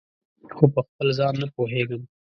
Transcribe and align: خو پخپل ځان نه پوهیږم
خو 0.55 0.63
پخپل 0.75 1.07
ځان 1.17 1.33
نه 1.41 1.47
پوهیږم 1.55 2.01